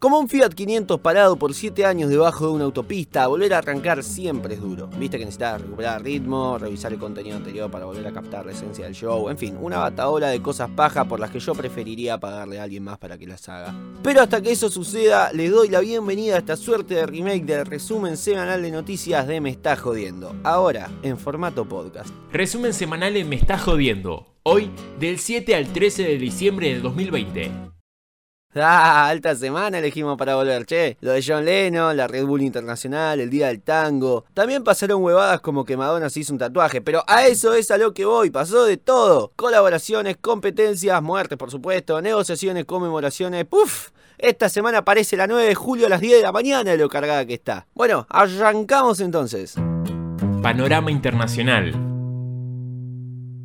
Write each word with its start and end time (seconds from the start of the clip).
Como 0.00 0.18
un 0.18 0.30
Fiat 0.30 0.54
500 0.54 0.98
parado 1.00 1.36
por 1.36 1.52
7 1.52 1.84
años 1.84 2.08
debajo 2.08 2.46
de 2.46 2.52
una 2.54 2.64
autopista, 2.64 3.26
volver 3.26 3.52
a 3.52 3.58
arrancar 3.58 4.02
siempre 4.02 4.54
es 4.54 4.60
duro. 4.62 4.86
Viste 4.98 5.18
que 5.18 5.26
necesitas 5.26 5.60
recuperar 5.60 6.02
ritmo, 6.02 6.56
revisar 6.56 6.94
el 6.94 6.98
contenido 6.98 7.36
anterior 7.36 7.70
para 7.70 7.84
volver 7.84 8.06
a 8.06 8.10
captar 8.10 8.46
la 8.46 8.52
esencia 8.52 8.86
del 8.86 8.94
show, 8.94 9.28
en 9.28 9.36
fin, 9.36 9.58
una 9.60 9.76
batadora 9.76 10.28
de 10.28 10.40
cosas 10.40 10.70
paja 10.70 11.04
por 11.04 11.20
las 11.20 11.30
que 11.30 11.38
yo 11.38 11.52
preferiría 11.52 12.18
pagarle 12.18 12.58
a 12.58 12.62
alguien 12.62 12.82
más 12.82 12.96
para 12.96 13.18
que 13.18 13.26
las 13.26 13.46
haga. 13.50 13.74
Pero 14.02 14.22
hasta 14.22 14.40
que 14.40 14.52
eso 14.52 14.70
suceda, 14.70 15.34
les 15.34 15.50
doy 15.50 15.68
la 15.68 15.80
bienvenida 15.80 16.36
a 16.36 16.38
esta 16.38 16.56
suerte 16.56 16.94
de 16.94 17.04
remake 17.04 17.44
del 17.44 17.66
resumen 17.66 18.16
semanal 18.16 18.62
de 18.62 18.70
noticias 18.70 19.26
de 19.26 19.42
Me 19.42 19.50
Está 19.50 19.76
Jodiendo. 19.76 20.34
Ahora, 20.44 20.90
en 21.02 21.18
formato 21.18 21.68
podcast. 21.68 22.08
Resumen 22.32 22.72
semanal 22.72 23.12
de 23.12 23.26
Me 23.26 23.36
Está 23.36 23.58
Jodiendo. 23.58 24.34
Hoy, 24.44 24.70
del 24.98 25.18
7 25.18 25.54
al 25.54 25.70
13 25.70 26.04
de 26.04 26.16
diciembre 26.16 26.72
de 26.72 26.80
2020. 26.80 27.79
Ah, 28.62 29.08
alta 29.08 29.34
semana 29.36 29.78
elegimos 29.78 30.18
para 30.18 30.34
volver, 30.34 30.66
che. 30.66 30.96
Lo 31.00 31.12
de 31.12 31.22
John 31.26 31.44
Lennon, 31.44 31.96
la 31.96 32.08
Red 32.08 32.26
Bull 32.26 32.42
Internacional, 32.42 33.20
el 33.20 33.30
Día 33.30 33.46
del 33.46 33.62
Tango. 33.62 34.24
También 34.34 34.64
pasaron 34.64 35.02
huevadas 35.02 35.40
como 35.40 35.64
que 35.64 35.76
Madonna 35.76 36.10
se 36.10 36.20
hizo 36.20 36.32
un 36.32 36.38
tatuaje, 36.38 36.80
pero 36.80 37.04
a 37.06 37.26
eso 37.26 37.54
es 37.54 37.70
a 37.70 37.78
lo 37.78 37.94
que 37.94 38.04
voy, 38.04 38.30
pasó 38.30 38.64
de 38.64 38.76
todo. 38.76 39.32
Colaboraciones, 39.36 40.16
competencias, 40.20 41.00
muertes 41.02 41.38
por 41.38 41.50
supuesto, 41.50 42.02
negociaciones, 42.02 42.64
conmemoraciones, 42.64 43.44
¡puf! 43.44 43.90
Esta 44.18 44.48
semana 44.48 44.78
aparece 44.78 45.16
la 45.16 45.26
9 45.26 45.44
de 45.44 45.54
julio 45.54 45.86
a 45.86 45.88
las 45.88 46.00
10 46.00 46.18
de 46.18 46.22
la 46.22 46.32
mañana 46.32 46.72
de 46.72 46.76
lo 46.76 46.88
cargada 46.88 47.24
que 47.24 47.34
está. 47.34 47.66
Bueno, 47.72 48.06
arrancamos 48.10 49.00
entonces. 49.00 49.54
Panorama 50.42 50.90
Internacional. 50.90 51.89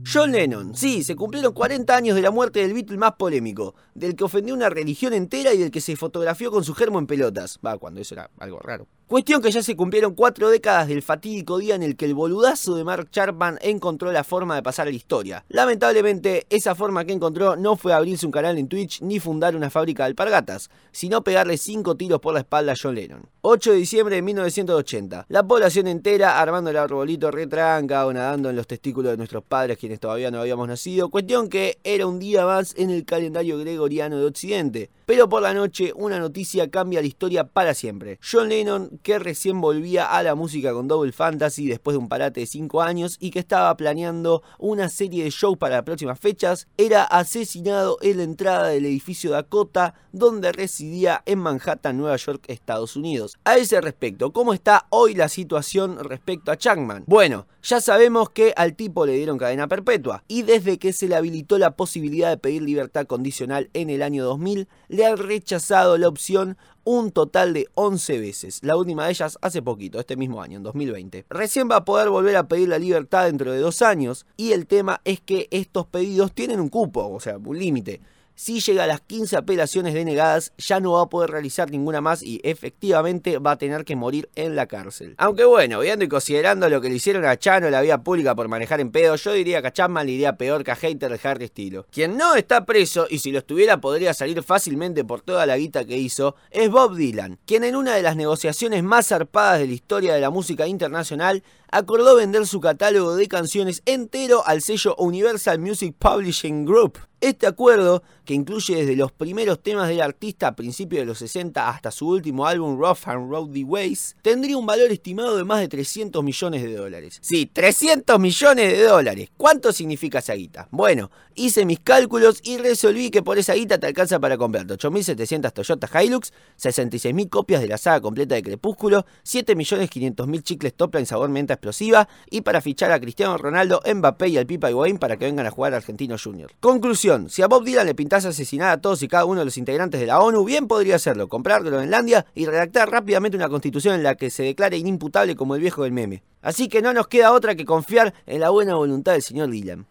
John 0.07 0.31
Lennon, 0.31 0.75
sí, 0.75 1.03
se 1.03 1.15
cumplieron 1.15 1.53
40 1.53 1.95
años 1.95 2.15
de 2.15 2.21
la 2.21 2.29
muerte 2.29 2.59
del 2.59 2.73
Beatle 2.73 2.97
más 2.97 3.13
polémico, 3.13 3.73
del 3.95 4.15
que 4.15 4.23
ofendió 4.23 4.53
una 4.53 4.69
religión 4.69 5.13
entera 5.13 5.51
y 5.53 5.57
del 5.57 5.71
que 5.71 5.81
se 5.81 5.95
fotografió 5.95 6.51
con 6.51 6.63
su 6.63 6.75
germo 6.75 6.99
en 6.99 7.07
pelotas. 7.07 7.59
Va, 7.65 7.79
cuando 7.79 7.99
eso 7.99 8.13
era 8.13 8.29
algo 8.37 8.59
raro. 8.59 8.87
Cuestión 9.07 9.39
que 9.39 9.51
ya 9.51 9.61
se 9.61 9.75
cumplieron 9.75 10.15
cuatro 10.15 10.49
décadas 10.49 10.87
del 10.87 11.03
fatídico 11.03 11.59
día 11.59 11.75
en 11.75 11.83
el 11.83 11.95
que 11.95 12.05
el 12.05 12.15
boludazo 12.15 12.73
de 12.73 12.83
Mark 12.83 13.11
Chapman 13.11 13.59
encontró 13.61 14.11
la 14.11 14.23
forma 14.23 14.55
de 14.55 14.63
pasar 14.63 14.87
a 14.87 14.89
la 14.89 14.95
historia. 14.95 15.45
Lamentablemente, 15.47 16.47
esa 16.49 16.73
forma 16.73 17.05
que 17.05 17.13
encontró 17.13 17.55
no 17.55 17.75
fue 17.75 17.93
abrirse 17.93 18.25
un 18.25 18.31
canal 18.31 18.57
en 18.57 18.67
Twitch 18.67 19.01
ni 19.01 19.19
fundar 19.19 19.55
una 19.55 19.69
fábrica 19.69 20.01
de 20.01 20.07
alpargatas, 20.07 20.71
sino 20.91 21.23
pegarle 21.23 21.59
cinco 21.59 21.95
tiros 21.95 22.19
por 22.19 22.33
la 22.33 22.39
espalda 22.39 22.71
a 22.71 22.75
John 22.81 22.95
Lennon. 22.95 23.29
8 23.41 23.73
de 23.73 23.77
diciembre 23.77 24.15
de 24.15 24.21
1980. 24.23 25.27
La 25.29 25.43
población 25.43 25.85
entera 25.85 26.41
armando 26.41 26.71
el 26.71 26.77
arbolito 26.77 27.29
retranca 27.29 28.07
o 28.07 28.11
nadando 28.11 28.49
en 28.49 28.55
los 28.55 28.65
testículos 28.65 29.11
de 29.11 29.17
nuestros 29.17 29.43
padres 29.43 29.77
quienes 29.77 29.99
todavía 29.99 30.31
no 30.31 30.39
habíamos 30.39 30.67
nacido. 30.67 31.09
Cuestión 31.09 31.47
que 31.47 31.77
era 31.83 32.07
un 32.07 32.17
día 32.17 32.43
más 32.47 32.73
en 32.75 32.89
el 32.89 33.05
calendario 33.05 33.59
gregoriano 33.59 34.17
de 34.17 34.25
Occidente. 34.25 34.89
Pero 35.05 35.29
por 35.29 35.43
la 35.43 35.53
noche 35.53 35.93
una 35.95 36.17
noticia 36.17 36.71
cambia 36.71 37.01
la 37.01 37.07
historia 37.07 37.43
para 37.43 37.75
siempre. 37.75 38.17
John 38.19 38.49
Lennon 38.49 38.94
que 38.97 39.19
recién 39.19 39.61
volvía 39.61 40.05
a 40.05 40.23
la 40.23 40.35
música 40.35 40.73
con 40.73 40.87
Double 40.87 41.11
Fantasy 41.11 41.67
después 41.67 41.93
de 41.93 41.99
un 41.99 42.09
parate 42.09 42.41
de 42.41 42.45
5 42.45 42.81
años 42.81 43.17
y 43.19 43.31
que 43.31 43.39
estaba 43.39 43.75
planeando 43.77 44.43
una 44.59 44.89
serie 44.89 45.23
de 45.23 45.29
shows 45.29 45.57
para 45.57 45.75
las 45.75 45.83
próximas 45.83 46.19
fechas, 46.19 46.67
era 46.77 47.03
asesinado 47.03 47.97
en 48.01 48.17
la 48.17 48.23
entrada 48.23 48.67
del 48.67 48.85
edificio 48.85 49.31
Dakota 49.31 49.93
donde 50.11 50.51
residía 50.51 51.21
en 51.25 51.39
Manhattan, 51.39 51.97
Nueva 51.97 52.15
York, 52.15 52.45
Estados 52.47 52.95
Unidos. 52.95 53.37
A 53.43 53.57
ese 53.57 53.81
respecto, 53.81 54.31
¿cómo 54.31 54.53
está 54.53 54.87
hoy 54.89 55.13
la 55.13 55.27
situación 55.27 55.99
respecto 56.03 56.51
a 56.51 56.57
Changman? 56.57 57.03
Bueno, 57.05 57.47
ya 57.61 57.81
sabemos 57.81 58.29
que 58.29 58.53
al 58.55 58.75
tipo 58.75 59.05
le 59.05 59.13
dieron 59.13 59.37
cadena 59.37 59.67
perpetua 59.67 60.23
y 60.27 60.43
desde 60.43 60.77
que 60.77 60.93
se 60.93 61.07
le 61.07 61.15
habilitó 61.15 61.57
la 61.57 61.75
posibilidad 61.75 62.29
de 62.29 62.37
pedir 62.37 62.61
libertad 62.61 63.05
condicional 63.07 63.69
en 63.73 63.89
el 63.89 64.01
año 64.01 64.23
2000, 64.23 64.67
le 64.87 65.05
han 65.05 65.17
rechazado 65.17 65.97
la 65.97 66.07
opción 66.07 66.57
un 66.85 67.11
total 67.11 67.53
de 67.53 67.67
11 67.73 68.19
veces, 68.19 68.59
la 68.63 68.77
última 68.77 69.05
de 69.05 69.11
ellas 69.11 69.37
hace 69.41 69.61
poquito, 69.61 69.99
este 69.99 70.15
mismo 70.15 70.41
año, 70.41 70.57
en 70.57 70.63
2020. 70.63 71.25
Recién 71.29 71.69
va 71.69 71.77
a 71.77 71.85
poder 71.85 72.09
volver 72.09 72.37
a 72.37 72.47
pedir 72.47 72.69
la 72.69 72.79
libertad 72.79 73.25
dentro 73.25 73.51
de 73.51 73.59
dos 73.59 73.81
años 73.81 74.25
y 74.37 74.53
el 74.53 74.67
tema 74.67 75.01
es 75.03 75.19
que 75.19 75.47
estos 75.51 75.87
pedidos 75.87 76.31
tienen 76.31 76.59
un 76.59 76.69
cupo, 76.69 77.07
o 77.07 77.19
sea, 77.19 77.37
un 77.37 77.59
límite. 77.59 77.99
Si 78.37 78.59
llega 78.59 78.83
a 78.83 78.87
las 78.87 78.99
15 78.99 79.37
apelaciones 79.37 79.93
denegadas, 79.93 80.51
ya 80.57 80.81
no 80.81 80.91
va 80.91 81.03
a 81.03 81.09
poder 81.09 81.29
realizar 81.29 81.71
ninguna 81.71 82.01
más 82.01 82.21
y 82.21 82.41
efectivamente 82.43 83.39
va 83.39 83.51
a 83.51 83.57
tener 83.57 83.85
que 83.85 83.95
morir 83.95 84.27
en 84.35 84.57
la 84.57 84.65
cárcel. 84.65 85.15
Aunque 85.17 85.45
bueno, 85.45 85.79
viendo 85.79 86.03
y 86.03 86.09
considerando 86.09 86.67
lo 86.67 86.81
que 86.81 86.89
le 86.89 86.95
hicieron 86.95 87.23
a 87.23 87.39
Chano 87.39 87.67
en 87.67 87.71
la 87.71 87.79
vía 87.79 87.99
pública 87.99 88.35
por 88.35 88.49
manejar 88.49 88.81
en 88.81 88.91
pedo, 88.91 89.15
yo 89.15 89.31
diría 89.31 89.61
que 89.61 89.69
a 89.69 89.71
Chapman 89.71 90.05
le 90.05 90.11
iría 90.11 90.35
peor 90.35 90.65
que 90.65 90.71
a 90.71 90.75
Hater 90.75 91.17
de 91.17 91.19
Harry 91.29 91.45
Estilo. 91.45 91.85
Quien 91.91 92.17
no 92.17 92.35
está 92.35 92.65
preso, 92.65 93.07
y 93.09 93.19
si 93.19 93.31
lo 93.31 93.39
estuviera 93.39 93.79
podría 93.79 94.13
salir 94.13 94.43
fácilmente 94.43 95.05
por 95.05 95.21
toda 95.21 95.45
la 95.45 95.55
guita 95.55 95.85
que 95.85 95.97
hizo, 95.97 96.35
es 96.51 96.69
Bob 96.69 96.97
Dylan, 96.97 97.39
quien 97.45 97.63
en 97.63 97.77
una 97.77 97.95
de 97.95 98.01
las 98.01 98.17
negociaciones 98.17 98.83
más 98.83 99.07
zarpadas 99.07 99.59
de 99.59 99.67
la 99.67 99.73
historia 99.73 100.13
de 100.13 100.19
la 100.19 100.29
música 100.29 100.67
internacional 100.67 101.41
acordó 101.71 102.15
vender 102.15 102.47
su 102.47 102.59
catálogo 102.59 103.15
de 103.15 103.27
canciones 103.27 103.81
entero 103.85 104.45
al 104.45 104.61
sello 104.61 104.95
Universal 104.97 105.59
Music 105.59 105.95
Publishing 105.97 106.65
Group. 106.65 106.99
Este 107.21 107.47
acuerdo, 107.47 108.03
que 108.25 108.33
incluye 108.33 108.75
desde 108.75 108.95
los 108.95 109.11
primeros 109.11 109.61
temas 109.61 109.87
del 109.87 110.01
artista 110.01 110.47
a 110.47 110.55
principios 110.55 111.01
de 111.01 111.05
los 111.05 111.19
60 111.19 111.69
hasta 111.69 111.91
su 111.91 112.09
último 112.09 112.45
álbum 112.45 112.77
Rough 112.77 113.07
and 113.07 113.31
Rowdy 113.31 113.63
Ways, 113.63 114.17
tendría 114.21 114.57
un 114.57 114.65
valor 114.65 114.91
estimado 114.91 115.37
de 115.37 115.43
más 115.43 115.61
de 115.61 115.67
300 115.67 116.23
millones 116.23 116.63
de 116.63 116.75
dólares. 116.75 117.19
Sí, 117.21 117.45
300 117.45 118.19
millones 118.19 118.71
de 118.71 118.83
dólares. 118.83 119.29
¿Cuánto 119.37 119.71
significa 119.71 120.19
esa 120.19 120.33
guita? 120.33 120.67
Bueno, 120.71 121.11
hice 121.35 121.65
mis 121.65 121.79
cálculos 121.79 122.39
y 122.43 122.57
resolví 122.57 123.09
que 123.11 123.21
por 123.21 123.37
esa 123.37 123.53
guita 123.53 123.77
te 123.77 123.87
alcanza 123.87 124.19
para 124.19 124.37
comprar 124.37 124.65
8.700 124.65 125.53
Toyota 125.53 126.03
Hilux, 126.03 126.33
66.000 126.59 127.29
copias 127.29 127.61
de 127.61 127.67
la 127.67 127.77
saga 127.77 128.01
completa 128.01 128.35
de 128.35 128.43
Crepúsculo, 128.43 129.05
7.500.000 129.23 130.43
chicles 130.43 130.73
Topline 130.73 131.05
sabor 131.05 131.29
menta 131.29 131.53
explosiva 131.53 132.07
y 132.29 132.41
para 132.41 132.61
fichar 132.61 132.91
a 132.91 132.99
Cristiano 132.99 133.37
Ronaldo, 133.37 133.81
Mbappé 133.85 134.29
y 134.29 134.37
al 134.37 134.45
Pipa 134.45 134.69
Higuaín 134.69 134.97
para 134.97 135.17
que 135.17 135.25
vengan 135.25 135.45
a 135.45 135.51
jugar 135.51 135.73
a 135.73 135.77
Argentino 135.77 136.15
Junior. 136.21 136.51
Conclusión, 136.59 137.29
si 137.29 137.41
a 137.41 137.47
Bob 137.47 137.63
Dylan 137.63 137.85
le 137.85 137.95
pintase 138.15 138.29
asesinar 138.29 138.69
a 138.69 138.77
todos 138.77 139.03
y 139.03 139.07
cada 139.09 139.25
uno 139.25 139.39
de 139.39 139.45
los 139.45 139.57
integrantes 139.57 139.99
de 139.99 140.07
la 140.07 140.21
ONU, 140.21 140.45
bien 140.45 140.67
podría 140.67 140.95
hacerlo, 140.95 141.27
comprarlo 141.27 141.67
en 141.67 141.73
Groenlandia 141.73 142.25
y 142.33 142.45
redactar 142.45 142.89
rápidamente 142.89 143.35
una 143.35 143.49
constitución 143.49 143.95
en 143.95 144.03
la 144.03 144.15
que 144.15 144.29
se 144.29 144.43
declare 144.43 144.77
inimputable 144.77 145.35
como 145.35 145.55
el 145.55 145.61
viejo 145.61 145.83
del 145.83 145.91
meme. 145.91 146.23
Así 146.41 146.69
que 146.69 146.81
no 146.81 146.93
nos 146.93 147.07
queda 147.07 147.33
otra 147.33 147.55
que 147.55 147.65
confiar 147.65 148.13
en 148.25 148.39
la 148.39 148.51
buena 148.51 148.75
voluntad 148.75 149.13
del 149.13 149.21
señor 149.21 149.49
Dylan. 149.49 149.85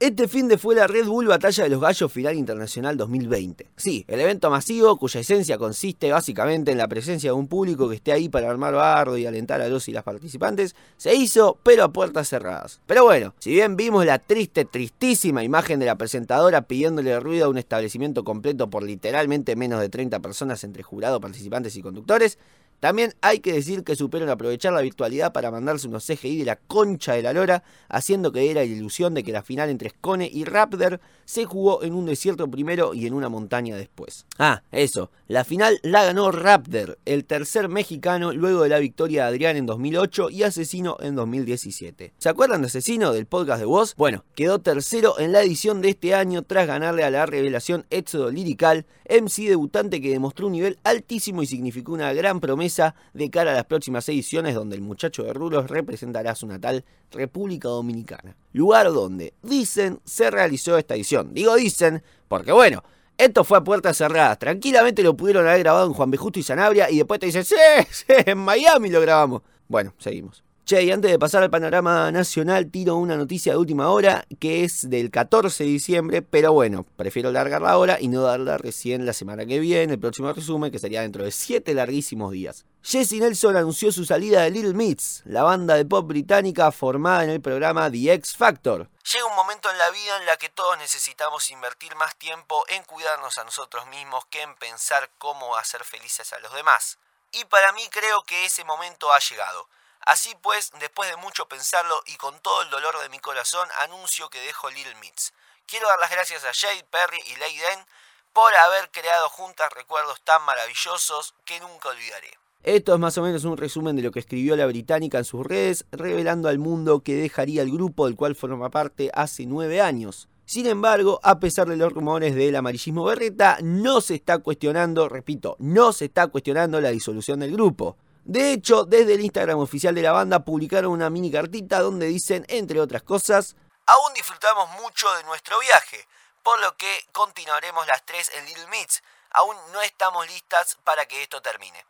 Este 0.00 0.28
fin 0.28 0.48
de 0.48 0.56
fue 0.56 0.74
la 0.74 0.86
Red 0.86 1.08
Bull 1.08 1.26
Batalla 1.26 1.64
de 1.64 1.68
los 1.68 1.78
Gallos 1.78 2.10
Final 2.10 2.34
Internacional 2.34 2.96
2020. 2.96 3.66
Sí, 3.76 4.06
el 4.08 4.18
evento 4.18 4.48
masivo 4.48 4.96
cuya 4.96 5.20
esencia 5.20 5.58
consiste 5.58 6.10
básicamente 6.10 6.72
en 6.72 6.78
la 6.78 6.88
presencia 6.88 7.28
de 7.28 7.34
un 7.34 7.48
público 7.48 7.86
que 7.86 7.96
esté 7.96 8.10
ahí 8.10 8.30
para 8.30 8.48
armar 8.48 8.72
bardo 8.72 9.18
y 9.18 9.26
alentar 9.26 9.60
a 9.60 9.68
los 9.68 9.88
y 9.88 9.92
las 9.92 10.02
participantes, 10.02 10.74
se 10.96 11.14
hizo 11.14 11.58
pero 11.62 11.84
a 11.84 11.92
puertas 11.92 12.30
cerradas. 12.30 12.80
Pero 12.86 13.04
bueno, 13.04 13.34
si 13.40 13.50
bien 13.50 13.76
vimos 13.76 14.06
la 14.06 14.18
triste, 14.18 14.64
tristísima 14.64 15.44
imagen 15.44 15.78
de 15.78 15.84
la 15.84 15.96
presentadora 15.96 16.62
pidiéndole 16.62 17.20
ruido 17.20 17.44
a 17.44 17.50
un 17.50 17.58
establecimiento 17.58 18.24
completo 18.24 18.70
por 18.70 18.82
literalmente 18.82 19.54
menos 19.54 19.80
de 19.80 19.90
30 19.90 20.20
personas 20.20 20.64
entre 20.64 20.82
jurado, 20.82 21.20
participantes 21.20 21.76
y 21.76 21.82
conductores, 21.82 22.38
también 22.80 23.14
hay 23.20 23.40
que 23.40 23.52
decir 23.52 23.84
que 23.84 23.94
supieron 23.94 24.30
aprovechar 24.30 24.72
la 24.72 24.80
virtualidad 24.80 25.32
para 25.32 25.50
mandarse 25.50 25.86
unos 25.86 26.06
CGI 26.06 26.38
de 26.38 26.44
la 26.46 26.56
concha 26.56 27.12
de 27.12 27.22
la 27.22 27.34
lora, 27.34 27.62
haciendo 27.90 28.32
que 28.32 28.50
era 28.50 28.62
la 28.62 28.66
ilusión 28.66 29.12
de 29.12 29.22
que 29.22 29.32
la 29.32 29.42
final 29.42 29.68
entre 29.68 29.90
Scone 29.90 30.30
y 30.32 30.44
Raptor 30.44 30.98
se 31.26 31.44
jugó 31.44 31.82
en 31.82 31.92
un 31.92 32.06
desierto 32.06 32.50
primero 32.50 32.94
y 32.94 33.06
en 33.06 33.12
una 33.12 33.28
montaña 33.28 33.76
después. 33.76 34.24
Ah, 34.38 34.62
eso, 34.72 35.10
la 35.28 35.44
final 35.44 35.78
la 35.82 36.04
ganó 36.04 36.32
Raptor, 36.32 36.98
el 37.04 37.26
tercer 37.26 37.68
mexicano 37.68 38.32
luego 38.32 38.62
de 38.62 38.70
la 38.70 38.78
victoria 38.78 39.24
de 39.24 39.28
Adrián 39.28 39.56
en 39.58 39.66
2008 39.66 40.30
y 40.30 40.42
Asesino 40.44 40.96
en 41.00 41.16
2017. 41.16 42.14
¿Se 42.16 42.28
acuerdan 42.30 42.62
de 42.62 42.68
Asesino 42.68 43.12
del 43.12 43.26
podcast 43.26 43.60
de 43.60 43.66
Voz? 43.66 43.94
Bueno, 43.96 44.24
quedó 44.34 44.58
tercero 44.58 45.18
en 45.18 45.32
la 45.32 45.42
edición 45.42 45.82
de 45.82 45.90
este 45.90 46.14
año 46.14 46.42
tras 46.42 46.66
ganarle 46.66 47.04
a 47.04 47.10
la 47.10 47.26
revelación 47.26 47.84
Éxodo 47.90 48.30
Lirical, 48.30 48.86
MC 49.08 49.48
debutante 49.48 50.00
que 50.00 50.10
demostró 50.10 50.46
un 50.46 50.52
nivel 50.52 50.78
altísimo 50.82 51.42
y 51.42 51.46
significó 51.46 51.92
una 51.92 52.12
gran 52.14 52.40
promesa 52.40 52.69
de 53.12 53.30
cara 53.30 53.52
a 53.52 53.54
las 53.54 53.64
próximas 53.64 54.08
ediciones 54.08 54.54
donde 54.54 54.76
el 54.76 54.82
muchacho 54.82 55.22
de 55.22 55.32
Rulos 55.32 55.68
representará 55.68 56.34
su 56.34 56.46
natal 56.46 56.84
República 57.10 57.68
Dominicana. 57.68 58.36
Lugar 58.52 58.92
donde, 58.92 59.34
dicen, 59.42 60.00
se 60.04 60.30
realizó 60.30 60.78
esta 60.78 60.94
edición. 60.94 61.34
Digo 61.34 61.56
dicen 61.56 62.02
porque 62.28 62.52
bueno, 62.52 62.82
esto 63.18 63.44
fue 63.44 63.58
a 63.58 63.64
puertas 63.64 63.96
cerradas. 63.96 64.38
Tranquilamente 64.38 65.02
lo 65.02 65.16
pudieron 65.16 65.46
haber 65.46 65.60
grabado 65.60 65.86
en 65.86 65.92
Juan 65.92 66.10
B. 66.10 66.16
Justo 66.16 66.38
y 66.38 66.42
Sanabria 66.42 66.90
y 66.90 66.96
después 66.96 67.20
te 67.20 67.26
dicen, 67.26 67.44
sí, 67.44 67.56
sí, 67.90 68.04
en 68.08 68.38
Miami 68.38 68.88
lo 68.88 69.00
grabamos. 69.00 69.42
Bueno, 69.68 69.94
seguimos. 69.98 70.42
Che, 70.70 70.84
y 70.84 70.92
antes 70.92 71.10
de 71.10 71.18
pasar 71.18 71.42
al 71.42 71.50
panorama 71.50 72.12
nacional, 72.12 72.70
tiro 72.70 72.94
una 72.94 73.16
noticia 73.16 73.50
de 73.50 73.58
última 73.58 73.88
hora 73.88 74.24
que 74.38 74.62
es 74.62 74.88
del 74.88 75.10
14 75.10 75.64
de 75.64 75.68
diciembre, 75.68 76.22
pero 76.22 76.52
bueno, 76.52 76.86
prefiero 76.96 77.32
largar 77.32 77.60
la 77.60 77.76
hora 77.76 77.96
y 77.98 78.06
no 78.06 78.22
darla 78.22 78.56
recién 78.56 79.04
la 79.04 79.12
semana 79.12 79.44
que 79.46 79.58
viene, 79.58 79.94
el 79.94 79.98
próximo 79.98 80.32
resumen, 80.32 80.70
que 80.70 80.78
sería 80.78 81.00
dentro 81.00 81.24
de 81.24 81.32
7 81.32 81.74
larguísimos 81.74 82.30
días. 82.30 82.66
Jesse 82.84 83.14
Nelson 83.14 83.56
anunció 83.56 83.90
su 83.90 84.04
salida 84.04 84.42
de 84.42 84.52
Little 84.52 84.74
Mix, 84.74 85.22
la 85.24 85.42
banda 85.42 85.74
de 85.74 85.84
pop 85.86 86.06
británica 86.06 86.70
formada 86.70 87.24
en 87.24 87.30
el 87.30 87.40
programa 87.40 87.90
The 87.90 88.12
X 88.12 88.36
Factor. 88.36 88.88
Llega 89.12 89.26
un 89.26 89.34
momento 89.34 89.68
en 89.72 89.76
la 89.78 89.90
vida 89.90 90.18
en 90.20 90.26
la 90.26 90.36
que 90.36 90.50
todos 90.50 90.78
necesitamos 90.78 91.50
invertir 91.50 91.96
más 91.96 92.14
tiempo 92.14 92.62
en 92.68 92.84
cuidarnos 92.84 93.38
a 93.38 93.44
nosotros 93.44 93.88
mismos 93.88 94.24
que 94.26 94.42
en 94.42 94.54
pensar 94.54 95.10
cómo 95.18 95.56
hacer 95.56 95.82
felices 95.82 96.32
a 96.32 96.38
los 96.38 96.54
demás. 96.54 96.98
Y 97.32 97.44
para 97.46 97.72
mí 97.72 97.82
creo 97.90 98.22
que 98.22 98.44
ese 98.44 98.62
momento 98.62 99.12
ha 99.12 99.18
llegado. 99.18 99.66
Así 100.06 100.34
pues, 100.42 100.70
después 100.80 101.10
de 101.10 101.16
mucho 101.16 101.46
pensarlo 101.46 102.02
y 102.06 102.16
con 102.16 102.38
todo 102.40 102.62
el 102.62 102.70
dolor 102.70 103.00
de 103.00 103.08
mi 103.08 103.18
corazón, 103.18 103.68
anuncio 103.80 104.28
que 104.30 104.40
dejo 104.40 104.70
Little 104.70 104.94
Mix. 104.96 105.32
Quiero 105.66 105.88
dar 105.88 105.98
las 106.00 106.10
gracias 106.10 106.44
a 106.44 106.52
Jade, 106.52 106.84
Perry 106.90 107.20
y 107.26 107.36
Leiden 107.36 107.86
por 108.32 108.54
haber 108.54 108.90
creado 108.90 109.28
juntas 109.28 109.70
recuerdos 109.74 110.20
tan 110.22 110.42
maravillosos 110.44 111.34
que 111.44 111.60
nunca 111.60 111.90
olvidaré. 111.90 112.30
Esto 112.62 112.92
es 112.92 113.00
más 113.00 113.16
o 113.16 113.22
menos 113.22 113.44
un 113.44 113.56
resumen 113.56 113.96
de 113.96 114.02
lo 114.02 114.10
que 114.10 114.20
escribió 114.20 114.54
la 114.54 114.66
británica 114.66 115.18
en 115.18 115.24
sus 115.24 115.46
redes, 115.46 115.86
revelando 115.92 116.48
al 116.48 116.58
mundo 116.58 117.00
que 117.00 117.14
dejaría 117.14 117.62
el 117.62 117.70
grupo 117.70 118.06
del 118.06 118.16
cual 118.16 118.36
forma 118.36 118.68
parte 118.68 119.10
hace 119.14 119.46
nueve 119.46 119.80
años. 119.80 120.28
Sin 120.44 120.66
embargo, 120.66 121.20
a 121.22 121.38
pesar 121.38 121.68
de 121.68 121.76
los 121.76 121.92
rumores 121.92 122.34
del 122.34 122.56
amarillismo 122.56 123.04
berreta, 123.04 123.58
no 123.62 124.00
se 124.00 124.16
está 124.16 124.38
cuestionando, 124.38 125.08
repito, 125.08 125.56
no 125.58 125.92
se 125.92 126.06
está 126.06 126.26
cuestionando 126.26 126.80
la 126.80 126.90
disolución 126.90 127.40
del 127.40 127.52
grupo. 127.52 127.96
De 128.30 128.52
hecho, 128.52 128.84
desde 128.84 129.14
el 129.14 129.22
Instagram 129.22 129.58
oficial 129.58 129.92
de 129.92 130.02
la 130.02 130.12
banda 130.12 130.44
publicaron 130.44 130.92
una 130.92 131.10
mini 131.10 131.32
cartita 131.32 131.80
donde 131.80 132.06
dicen, 132.06 132.44
entre 132.46 132.80
otras 132.80 133.02
cosas, 133.02 133.56
aún 133.86 134.14
disfrutamos 134.14 134.70
mucho 134.80 135.12
de 135.14 135.24
nuestro 135.24 135.58
viaje, 135.58 136.06
por 136.44 136.60
lo 136.60 136.76
que 136.76 136.86
continuaremos 137.10 137.84
las 137.88 138.06
tres 138.06 138.30
en 138.38 138.46
Little 138.46 138.68
Mix. 138.68 139.02
Aún 139.32 139.56
no 139.72 139.82
estamos 139.82 140.28
listas 140.28 140.78
para 140.84 141.06
que 141.06 141.24
esto 141.24 141.42
termine. 141.42 141.84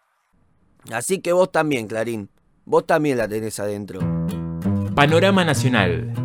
Así 0.90 1.20
que 1.20 1.34
vos 1.34 1.52
también, 1.52 1.86
Clarín. 1.86 2.30
Vos 2.64 2.86
también 2.86 3.18
la 3.18 3.28
tenés 3.28 3.60
adentro. 3.60 4.00
Panorama 4.96 5.44
Nacional. 5.44 6.19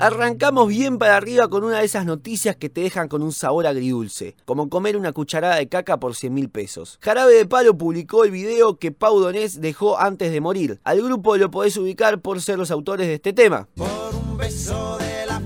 Arrancamos 0.00 0.66
bien 0.66 0.96
para 0.96 1.18
arriba 1.18 1.48
con 1.48 1.62
una 1.62 1.80
de 1.80 1.84
esas 1.84 2.06
noticias 2.06 2.56
que 2.56 2.70
te 2.70 2.80
dejan 2.80 3.06
con 3.06 3.20
un 3.20 3.32
sabor 3.32 3.66
agridulce, 3.66 4.34
como 4.46 4.70
comer 4.70 4.96
una 4.96 5.12
cucharada 5.12 5.56
de 5.56 5.68
caca 5.68 6.00
por 6.00 6.16
100 6.16 6.32
mil 6.32 6.48
pesos. 6.48 6.98
Jarabe 7.02 7.34
de 7.34 7.44
Palo 7.44 7.76
publicó 7.76 8.24
el 8.24 8.30
video 8.30 8.78
que 8.78 8.92
Pau 8.92 9.20
Donés 9.20 9.60
dejó 9.60 9.98
antes 9.98 10.32
de 10.32 10.40
morir. 10.40 10.80
Al 10.84 11.02
grupo 11.02 11.36
lo 11.36 11.50
podés 11.50 11.76
ubicar 11.76 12.22
por 12.22 12.40
ser 12.40 12.56
los 12.56 12.70
autores 12.70 13.08
de 13.08 13.14
este 13.16 13.34
tema. 13.34 13.68
Por 13.76 14.14
un 14.14 14.38
beso 14.38 14.96
de 14.96 15.26
la 15.26 15.38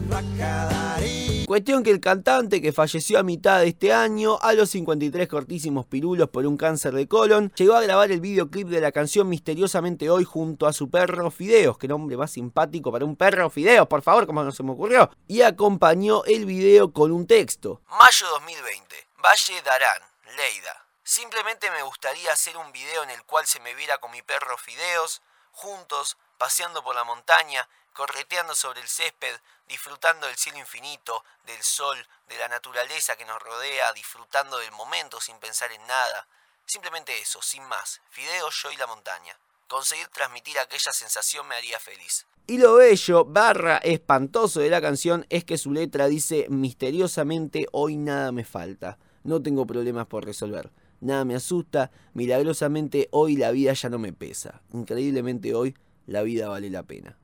Cuestión 1.54 1.84
que 1.84 1.92
el 1.92 2.00
cantante 2.00 2.60
que 2.60 2.72
falleció 2.72 3.16
a 3.16 3.22
mitad 3.22 3.60
de 3.60 3.68
este 3.68 3.92
año, 3.92 4.40
a 4.42 4.54
los 4.54 4.70
53 4.70 5.28
cortísimos 5.28 5.86
pirulos 5.86 6.28
por 6.28 6.44
un 6.46 6.56
cáncer 6.56 6.92
de 6.94 7.06
colon, 7.06 7.52
llegó 7.54 7.76
a 7.76 7.80
grabar 7.80 8.10
el 8.10 8.20
videoclip 8.20 8.66
de 8.66 8.80
la 8.80 8.90
canción 8.90 9.28
Misteriosamente 9.28 10.10
Hoy 10.10 10.24
junto 10.24 10.66
a 10.66 10.72
su 10.72 10.90
perro 10.90 11.30
Fideos, 11.30 11.78
que 11.78 11.86
nombre 11.86 12.16
más 12.16 12.32
simpático 12.32 12.90
para 12.90 13.04
un 13.04 13.14
perro 13.14 13.50
Fideos, 13.50 13.86
por 13.86 14.02
favor, 14.02 14.26
como 14.26 14.42
no 14.42 14.50
se 14.50 14.64
me 14.64 14.72
ocurrió, 14.72 15.08
y 15.28 15.42
acompañó 15.42 16.24
el 16.24 16.44
video 16.44 16.92
con 16.92 17.12
un 17.12 17.24
texto. 17.24 17.82
Mayo 17.86 18.26
2020, 18.30 19.06
Valle 19.22 19.62
Darán, 19.62 20.02
Leida. 20.36 20.86
Simplemente 21.04 21.70
me 21.70 21.84
gustaría 21.84 22.32
hacer 22.32 22.56
un 22.56 22.72
video 22.72 23.04
en 23.04 23.10
el 23.10 23.22
cual 23.22 23.46
se 23.46 23.60
me 23.60 23.76
viera 23.76 23.98
con 23.98 24.10
mi 24.10 24.22
perro 24.22 24.58
Fideos, 24.58 25.22
juntos, 25.52 26.16
paseando 26.36 26.82
por 26.82 26.96
la 26.96 27.04
montaña, 27.04 27.68
correteando 27.94 28.54
sobre 28.54 28.80
el 28.80 28.88
césped, 28.88 29.40
disfrutando 29.68 30.26
del 30.26 30.36
cielo 30.36 30.58
infinito, 30.58 31.24
del 31.46 31.62
sol, 31.62 31.96
de 32.28 32.36
la 32.36 32.48
naturaleza 32.48 33.16
que 33.16 33.24
nos 33.24 33.40
rodea, 33.40 33.92
disfrutando 33.92 34.58
del 34.58 34.72
momento 34.72 35.20
sin 35.20 35.38
pensar 35.38 35.72
en 35.72 35.86
nada. 35.86 36.26
Simplemente 36.66 37.18
eso, 37.18 37.40
sin 37.40 37.62
más. 37.64 38.00
Fideo, 38.10 38.50
yo 38.50 38.70
y 38.72 38.76
la 38.76 38.86
montaña. 38.86 39.38
Conseguir 39.68 40.08
transmitir 40.08 40.58
aquella 40.58 40.92
sensación 40.92 41.46
me 41.46 41.54
haría 41.54 41.78
feliz. 41.78 42.26
Y 42.46 42.58
lo 42.58 42.74
bello, 42.74 43.24
barra 43.24 43.78
espantoso 43.78 44.60
de 44.60 44.68
la 44.68 44.82
canción 44.82 45.24
es 45.30 45.44
que 45.44 45.56
su 45.56 45.72
letra 45.72 46.08
dice 46.08 46.46
misteriosamente 46.50 47.66
hoy 47.72 47.96
nada 47.96 48.32
me 48.32 48.44
falta, 48.44 48.98
no 49.22 49.40
tengo 49.40 49.66
problemas 49.66 50.06
por 50.06 50.26
resolver, 50.26 50.70
nada 51.00 51.24
me 51.24 51.36
asusta, 51.36 51.90
milagrosamente 52.12 53.08
hoy 53.12 53.36
la 53.36 53.50
vida 53.50 53.72
ya 53.72 53.88
no 53.88 53.98
me 53.98 54.12
pesa, 54.12 54.60
increíblemente 54.74 55.54
hoy 55.54 55.74
la 56.06 56.20
vida 56.22 56.48
vale 56.48 56.68
la 56.68 56.82
pena. 56.82 57.16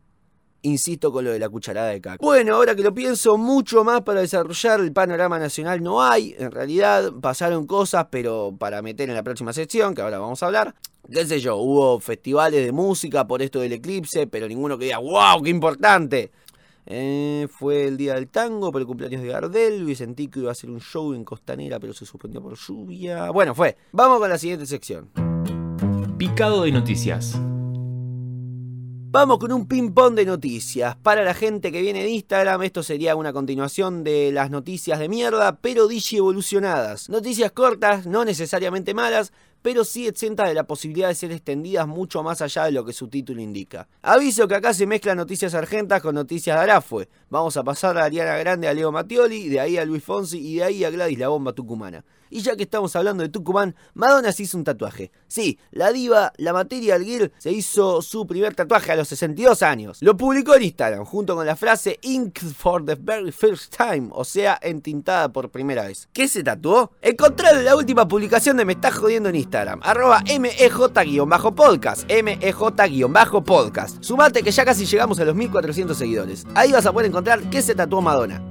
Insisto 0.63 1.11
con 1.11 1.25
lo 1.25 1.33
de 1.33 1.39
la 1.39 1.49
cucharada 1.49 1.89
de 1.89 2.01
caca. 2.01 2.19
Bueno, 2.21 2.57
ahora 2.57 2.75
que 2.75 2.83
lo 2.83 2.93
pienso, 2.93 3.39
mucho 3.39 3.83
más 3.83 4.03
para 4.03 4.21
desarrollar 4.21 4.81
el 4.81 4.93
panorama 4.93 5.39
nacional 5.39 5.83
no 5.83 6.03
hay. 6.03 6.35
En 6.39 6.51
realidad 6.51 7.13
pasaron 7.21 7.67
cosas, 7.67 8.09
pero 8.11 8.55
para 8.59 8.83
meter 8.83 9.09
en 9.09 9.15
la 9.15 9.23
próxima 9.23 9.53
sección, 9.53 9.95
que 9.95 10.03
ahora 10.03 10.19
vamos 10.19 10.43
a 10.43 10.47
hablar. 10.47 10.75
Qué 11.11 11.25
sé 11.25 11.41
yo, 11.41 11.57
hubo 11.57 11.99
festivales 11.99 12.65
de 12.65 12.73
música 12.73 13.27
por 13.27 13.41
esto 13.41 13.61
del 13.61 13.73
eclipse, 13.73 14.27
pero 14.27 14.47
ninguno 14.47 14.79
que 14.79 14.85
diga, 14.85 14.99
wow, 14.99 15.43
qué 15.43 15.51
importante. 15.51 16.31
Eh, 16.87 17.47
fue 17.51 17.87
el 17.87 17.97
día 17.97 18.15
del 18.15 18.29
tango 18.29 18.71
por 18.71 18.81
el 18.81 18.87
cumpleaños 18.87 19.23
de 19.23 19.29
Gardel. 19.29 19.97
Sentí 19.97 20.29
que 20.29 20.41
iba 20.41 20.51
a 20.51 20.53
hacer 20.53 20.71
un 20.71 20.81
show 20.81 21.15
en 21.15 21.25
Costanera, 21.25 21.79
pero 21.81 21.93
se 21.93 22.05
suspendió 22.05 22.43
por 22.43 22.57
lluvia. 22.57 23.31
Bueno, 23.31 23.55
fue. 23.55 23.77
Vamos 23.93 24.19
con 24.19 24.29
la 24.29 24.39
siguiente 24.39 24.67
sección. 24.67 25.11
Picado 26.19 26.63
de 26.63 26.73
noticias. 26.73 27.41
Vamos 29.13 29.41
con 29.41 29.51
un 29.51 29.67
ping-pong 29.67 30.15
de 30.15 30.25
noticias. 30.25 30.95
Para 30.95 31.25
la 31.25 31.35
gente 31.35 31.73
que 31.73 31.81
viene 31.81 32.05
de 32.05 32.11
Instagram, 32.11 32.63
esto 32.63 32.85
sería 32.85 33.17
una 33.17 33.33
continuación 33.33 34.05
de 34.05 34.31
las 34.31 34.53
noticias 34.53 35.01
de 35.01 35.09
mierda, 35.09 35.57
pero 35.57 35.89
digi 35.89 36.19
evolucionadas. 36.19 37.09
Noticias 37.09 37.51
cortas, 37.51 38.07
no 38.07 38.25
necesariamente 38.25 38.95
malas, 38.95 39.33
pero 39.63 39.83
sí 39.83 40.07
exenta 40.07 40.47
de 40.47 40.55
la 40.55 40.63
posibilidad 40.63 41.09
de 41.09 41.17
ser 41.17 41.33
extendidas 41.33 41.89
mucho 41.89 42.23
más 42.23 42.41
allá 42.41 42.67
de 42.67 42.71
lo 42.71 42.85
que 42.85 42.93
su 42.93 43.09
título 43.09 43.41
indica. 43.41 43.89
Aviso 44.01 44.47
que 44.47 44.55
acá 44.55 44.73
se 44.73 44.87
mezclan 44.87 45.17
noticias 45.17 45.55
argentas 45.55 46.01
con 46.01 46.15
noticias 46.15 46.57
de 46.57 46.63
Arafue. 46.63 47.09
Vamos 47.31 47.57
a 47.57 47.65
pasar 47.65 47.99
a 47.99 48.05
Ariana 48.05 48.37
Grande 48.37 48.69
a 48.69 48.75
Leo 48.75 48.93
Mattioli, 48.93 49.49
de 49.49 49.59
ahí 49.59 49.77
a 49.77 49.85
Luis 49.85 50.05
Fonsi 50.05 50.39
y 50.39 50.55
de 50.59 50.63
ahí 50.63 50.85
a 50.85 50.91
Gladys 50.91 51.19
la 51.19 51.27
bomba 51.27 51.53
tucumana. 51.53 52.05
Y 52.31 52.43
ya 52.43 52.57
que 52.57 52.63
estamos 52.63 52.95
hablando 52.97 53.23
de 53.23 53.29
Tucumán, 53.29 53.75
Madonna 53.95 54.33
se 54.33 54.45
hizo 54.45 54.57
un 54.57 54.65
tatuaje. 54.65 55.11
Sí, 55.27 55.59
la 55.73 55.93
diva, 55.93 56.33
la 56.37 56.53
Material 56.53 57.05
Girl, 57.05 57.33
se 57.39 57.51
hizo 57.51 58.01
su 58.03 58.27
primer 58.27 58.55
tatuaje 58.55 58.93
a 58.93 58.97
los 58.97 59.09
62 59.09 59.63
años. 59.63 59.99
Lo 60.01 60.17
publicó 60.17 60.55
en 60.55 60.63
Instagram, 60.63 61.05
junto 61.05 61.35
con 61.35 61.45
la 61.45 61.57
frase 61.57 61.99
Ink 62.03 62.39
for 62.57 62.85
the 62.85 62.95
very 62.95 63.33
first 63.33 63.77
time, 63.77 64.09
o 64.13 64.25
sea, 64.25 64.59
entintada 64.63 65.33
por 65.33 65.51
primera 65.51 65.87
vez. 65.87 66.09
¿Qué 66.13 66.29
se 66.29 66.43
tatuó? 66.43 66.93
Encontraron 67.03 67.65
la 67.65 67.77
última 67.77 68.07
publicación 68.07 68.57
de 68.57 68.65
Me 68.65 68.75
Está 68.75 68.91
Jodiendo 68.91 69.29
en 69.29 69.37
Instagram, 69.37 69.81
arroba 69.83 70.23
MEJ-podcast, 70.23 72.09
MEJ-podcast. 72.09 74.03
Sumate 74.03 74.43
que 74.43 74.51
ya 74.51 74.65
casi 74.65 74.87
llegamos 74.87 75.19
a 75.21 75.25
los 75.25 75.35
1400 75.35 75.97
seguidores. 75.97 76.47
Ahí 76.55 76.73
vas 76.73 76.87
a 76.87 76.93
poder 76.93 77.09
encontrar 77.09 77.41
qué 77.51 77.63
se 77.63 77.75
tatuó 77.75 78.01
Madonna. 78.01 78.50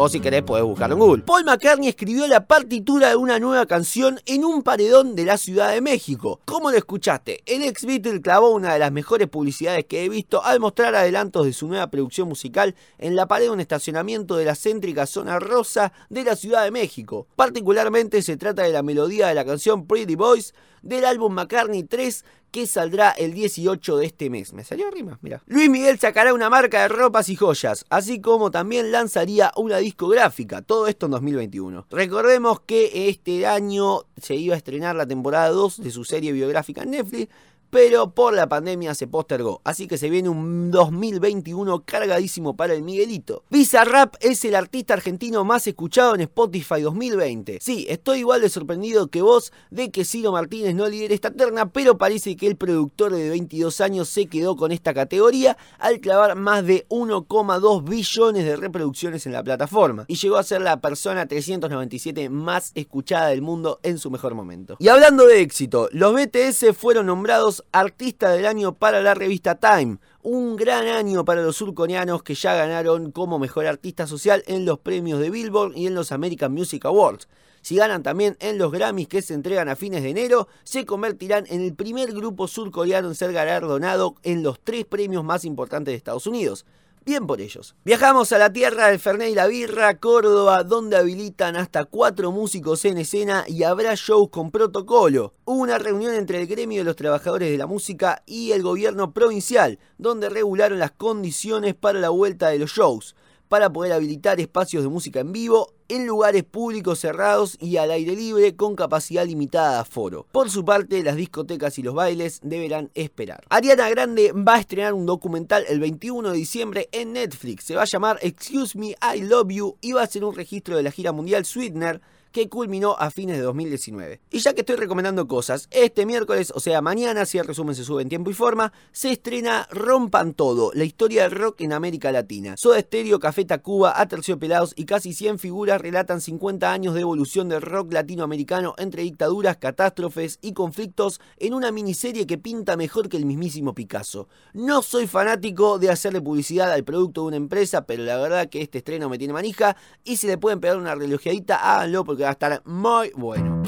O 0.00 0.08
si 0.08 0.20
querés 0.20 0.44
podés 0.44 0.62
buscarlo 0.62 0.94
en 0.94 1.00
Google. 1.00 1.22
Paul 1.24 1.44
McCartney 1.44 1.88
escribió 1.88 2.28
la 2.28 2.46
partitura 2.46 3.08
de 3.08 3.16
una 3.16 3.40
nueva 3.40 3.66
canción 3.66 4.20
en 4.26 4.44
un 4.44 4.62
paredón 4.62 5.16
de 5.16 5.24
la 5.24 5.36
Ciudad 5.36 5.72
de 5.72 5.80
México. 5.80 6.40
¿Cómo 6.44 6.70
lo 6.70 6.76
escuchaste? 6.76 7.42
El 7.46 7.64
ex 7.64 7.84
Beatle 7.84 8.20
clavó 8.20 8.50
una 8.50 8.72
de 8.72 8.78
las 8.78 8.92
mejores 8.92 9.26
publicidades 9.26 9.86
que 9.86 10.04
he 10.04 10.08
visto 10.08 10.44
al 10.44 10.60
mostrar 10.60 10.94
adelantos 10.94 11.46
de 11.46 11.52
su 11.52 11.66
nueva 11.66 11.90
producción 11.90 12.28
musical 12.28 12.76
en 12.98 13.16
la 13.16 13.26
pared 13.26 13.46
de 13.46 13.50
un 13.50 13.58
estacionamiento 13.58 14.36
de 14.36 14.44
la 14.44 14.54
céntrica 14.54 15.04
zona 15.04 15.40
rosa 15.40 15.92
de 16.10 16.22
la 16.22 16.36
Ciudad 16.36 16.62
de 16.62 16.70
México. 16.70 17.26
Particularmente 17.34 18.22
se 18.22 18.36
trata 18.36 18.62
de 18.62 18.72
la 18.72 18.84
melodía 18.84 19.26
de 19.26 19.34
la 19.34 19.44
canción 19.44 19.88
Pretty 19.88 20.14
Boys 20.14 20.54
del 20.82 21.04
álbum 21.04 21.34
McCartney 21.34 21.82
3 21.84 22.24
que 22.50 22.66
saldrá 22.66 23.10
el 23.10 23.34
18 23.34 23.96
de 23.98 24.06
este 24.06 24.30
mes. 24.30 24.52
Me 24.52 24.64
salió 24.64 24.90
rima, 24.90 25.18
mira. 25.22 25.42
Luis 25.46 25.68
Miguel 25.68 25.98
sacará 25.98 26.32
una 26.32 26.48
marca 26.48 26.82
de 26.82 26.88
ropas 26.88 27.28
y 27.28 27.36
joyas, 27.36 27.84
así 27.90 28.20
como 28.20 28.50
también 28.50 28.90
lanzaría 28.90 29.52
una 29.56 29.78
discográfica, 29.78 30.62
todo 30.62 30.86
esto 30.86 31.06
en 31.06 31.12
2021. 31.12 31.86
Recordemos 31.90 32.60
que 32.60 33.08
este 33.08 33.46
año 33.46 34.04
se 34.20 34.34
iba 34.36 34.54
a 34.54 34.58
estrenar 34.58 34.96
la 34.96 35.06
temporada 35.06 35.50
2 35.50 35.82
de 35.82 35.90
su 35.90 36.04
serie 36.04 36.32
biográfica 36.32 36.82
en 36.82 36.92
Netflix, 36.92 37.28
pero 37.70 38.10
por 38.10 38.34
la 38.34 38.48
pandemia 38.48 38.94
se 38.94 39.06
postergó, 39.06 39.60
así 39.64 39.86
que 39.86 39.98
se 39.98 40.10
viene 40.10 40.28
un 40.28 40.70
2021 40.70 41.84
cargadísimo 41.84 42.56
para 42.56 42.74
el 42.74 42.82
Miguelito. 42.82 43.42
Rap 43.84 44.16
es 44.20 44.44
el 44.44 44.54
artista 44.54 44.94
argentino 44.94 45.44
más 45.44 45.66
escuchado 45.66 46.14
en 46.14 46.22
Spotify 46.22 46.80
2020. 46.80 47.58
Sí, 47.60 47.86
estoy 47.88 48.20
igual 48.20 48.40
de 48.40 48.48
sorprendido 48.48 49.08
que 49.08 49.22
vos 49.22 49.52
de 49.70 49.90
que 49.90 50.04
Ciro 50.04 50.32
Martínez 50.32 50.74
no 50.74 50.88
lidere 50.88 51.14
esta 51.14 51.30
terna, 51.30 51.70
pero 51.70 51.98
parece 51.98 52.36
que 52.36 52.46
el 52.46 52.56
productor 52.56 53.12
de 53.12 53.30
22 53.30 53.80
años 53.80 54.08
se 54.08 54.26
quedó 54.26 54.56
con 54.56 54.72
esta 54.72 54.94
categoría 54.94 55.56
al 55.78 56.00
clavar 56.00 56.36
más 56.36 56.64
de 56.66 56.86
1,2 56.88 57.84
billones 57.88 58.44
de 58.44 58.56
reproducciones 58.56 59.26
en 59.26 59.32
la 59.32 59.42
plataforma 59.42 60.04
y 60.08 60.16
llegó 60.16 60.36
a 60.36 60.42
ser 60.42 60.62
la 60.62 60.80
persona 60.80 61.26
397 61.26 62.28
más 62.30 62.72
escuchada 62.74 63.28
del 63.28 63.42
mundo 63.42 63.80
en 63.82 63.98
su 63.98 64.10
mejor 64.10 64.34
momento. 64.34 64.76
Y 64.78 64.88
hablando 64.88 65.26
de 65.26 65.40
éxito, 65.40 65.88
los 65.92 66.14
BTS 66.14 66.76
fueron 66.76 67.06
nombrados 67.06 67.57
Artista 67.72 68.30
del 68.30 68.46
Año 68.46 68.74
para 68.74 69.00
la 69.00 69.14
revista 69.14 69.56
Time. 69.56 69.98
Un 70.22 70.56
gran 70.56 70.86
año 70.86 71.24
para 71.24 71.42
los 71.42 71.56
surcoreanos 71.56 72.22
que 72.22 72.34
ya 72.34 72.54
ganaron 72.54 73.12
como 73.12 73.38
mejor 73.38 73.66
artista 73.66 74.06
social 74.06 74.42
en 74.46 74.64
los 74.64 74.78
premios 74.78 75.20
de 75.20 75.30
Billboard 75.30 75.76
y 75.76 75.86
en 75.86 75.94
los 75.94 76.12
American 76.12 76.52
Music 76.52 76.84
Awards. 76.84 77.28
Si 77.62 77.76
ganan 77.76 78.02
también 78.02 78.36
en 78.40 78.58
los 78.58 78.72
Grammys 78.72 79.08
que 79.08 79.22
se 79.22 79.34
entregan 79.34 79.68
a 79.68 79.76
fines 79.76 80.02
de 80.02 80.10
enero, 80.10 80.48
se 80.64 80.84
convertirán 80.86 81.44
en 81.48 81.62
el 81.62 81.74
primer 81.74 82.12
grupo 82.12 82.48
surcoreano 82.48 83.08
en 83.08 83.14
ser 83.14 83.32
galardonado 83.32 84.14
en 84.22 84.42
los 84.42 84.60
tres 84.60 84.84
premios 84.84 85.24
más 85.24 85.44
importantes 85.44 85.92
de 85.92 85.96
Estados 85.96 86.26
Unidos. 86.26 86.64
Bien 87.08 87.26
por 87.26 87.40
ellos. 87.40 87.74
Viajamos 87.86 88.32
a 88.32 88.38
la 88.38 88.52
tierra 88.52 88.88
del 88.88 88.98
Fernet 88.98 89.30
y 89.30 89.34
la 89.34 89.46
Birra, 89.46 89.98
Córdoba, 89.98 90.62
donde 90.62 90.98
habilitan 90.98 91.56
hasta 91.56 91.86
cuatro 91.86 92.32
músicos 92.32 92.84
en 92.84 92.98
escena 92.98 93.46
y 93.48 93.62
habrá 93.62 93.94
shows 93.94 94.28
con 94.28 94.50
protocolo. 94.50 95.32
Hubo 95.46 95.62
una 95.62 95.78
reunión 95.78 96.14
entre 96.14 96.38
el 96.38 96.46
gremio 96.46 96.80
de 96.80 96.84
los 96.84 96.96
trabajadores 96.96 97.50
de 97.50 97.56
la 97.56 97.66
música 97.66 98.22
y 98.26 98.52
el 98.52 98.62
gobierno 98.62 99.14
provincial, 99.14 99.78
donde 99.96 100.28
regularon 100.28 100.78
las 100.78 100.90
condiciones 100.90 101.74
para 101.74 101.98
la 101.98 102.10
vuelta 102.10 102.50
de 102.50 102.58
los 102.58 102.72
shows 102.72 103.16
para 103.48 103.72
poder 103.72 103.92
habilitar 103.92 104.40
espacios 104.40 104.82
de 104.82 104.88
música 104.88 105.20
en 105.20 105.32
vivo 105.32 105.72
en 105.88 106.06
lugares 106.06 106.44
públicos 106.44 106.98
cerrados 106.98 107.56
y 107.60 107.78
al 107.78 107.90
aire 107.90 108.14
libre 108.14 108.54
con 108.54 108.76
capacidad 108.76 109.26
limitada 109.26 109.72
de 109.72 109.78
aforo. 109.78 110.26
Por 110.32 110.50
su 110.50 110.64
parte, 110.64 111.02
las 111.02 111.16
discotecas 111.16 111.78
y 111.78 111.82
los 111.82 111.94
bailes 111.94 112.40
deberán 112.42 112.90
esperar. 112.94 113.44
Ariana 113.48 113.88
Grande 113.88 114.32
va 114.32 114.56
a 114.56 114.60
estrenar 114.60 114.92
un 114.92 115.06
documental 115.06 115.64
el 115.68 115.80
21 115.80 116.30
de 116.30 116.36
diciembre 116.36 116.88
en 116.92 117.14
Netflix. 117.14 117.64
Se 117.64 117.74
va 117.74 117.82
a 117.82 117.86
llamar 117.86 118.18
Excuse 118.22 118.78
Me, 118.78 118.96
I 119.14 119.22
Love 119.22 119.48
You 119.48 119.76
y 119.80 119.92
va 119.92 120.02
a 120.02 120.06
ser 120.06 120.24
un 120.24 120.34
registro 120.34 120.76
de 120.76 120.82
la 120.82 120.90
gira 120.90 121.12
mundial 121.12 121.44
Sweetener 121.44 122.00
que 122.32 122.48
culminó 122.48 122.96
a 122.98 123.10
fines 123.10 123.36
de 123.36 123.42
2019. 123.42 124.20
Y 124.30 124.38
ya 124.38 124.54
que 124.54 124.60
estoy 124.60 124.76
recomendando 124.76 125.26
cosas, 125.26 125.68
este 125.70 126.06
miércoles, 126.06 126.52
o 126.54 126.60
sea 126.60 126.82
mañana, 126.82 127.26
si 127.26 127.38
el 127.38 127.46
resumen 127.46 127.74
se 127.74 127.84
sube 127.84 128.02
en 128.02 128.08
tiempo 128.08 128.30
y 128.30 128.34
forma, 128.34 128.72
se 128.92 129.12
estrena 129.12 129.66
Rompan 129.70 130.34
Todo, 130.34 130.70
la 130.74 130.84
historia 130.84 131.22
del 131.22 131.32
rock 131.32 131.60
en 131.62 131.72
América 131.72 132.12
Latina. 132.12 132.56
Soda 132.56 132.80
Stereo, 132.80 133.18
Café 133.18 133.44
Tacuba, 133.44 134.00
Aterciopelados 134.00 134.72
y 134.76 134.84
casi 134.84 135.12
100 135.12 135.38
figuras 135.38 135.80
relatan 135.80 136.20
50 136.20 136.72
años 136.72 136.94
de 136.94 137.00
evolución 137.00 137.48
del 137.48 137.62
rock 137.62 137.92
latinoamericano 137.92 138.74
entre 138.78 139.02
dictaduras, 139.02 139.56
catástrofes 139.56 140.38
y 140.42 140.52
conflictos 140.52 141.20
en 141.38 141.54
una 141.54 141.72
miniserie 141.72 142.26
que 142.26 142.38
pinta 142.38 142.76
mejor 142.76 143.08
que 143.08 143.16
el 143.16 143.26
mismísimo 143.26 143.74
Picasso. 143.74 144.28
No 144.52 144.82
soy 144.82 145.06
fanático 145.06 145.78
de 145.78 145.90
hacerle 145.90 146.20
publicidad 146.20 146.72
al 146.72 146.84
producto 146.84 147.22
de 147.22 147.28
una 147.28 147.36
empresa, 147.36 147.86
pero 147.86 148.02
la 148.04 148.16
verdad 148.18 148.48
que 148.48 148.62
este 148.62 148.78
estreno 148.78 149.08
me 149.08 149.18
tiene 149.18 149.32
manija 149.32 149.76
y 150.04 150.16
si 150.16 150.26
le 150.26 150.38
pueden 150.38 150.60
pegar 150.60 150.76
una 150.76 150.94
relojeadita, 150.94 151.56
háganlo 151.56 152.04
porque 152.04 152.17
va 152.24 152.30
a 152.30 152.32
estar 152.32 152.62
muy 152.64 153.10
bueno. 153.14 153.62